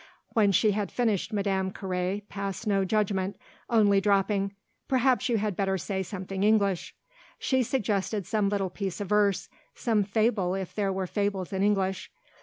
[0.29, 3.35] When she had finished Madame Carré passed no judgement,
[3.69, 4.55] only dropping:
[4.87, 6.95] "Perhaps you had better say something English."
[7.37, 12.09] She suggested some little piece of verse some fable if there were fables in English.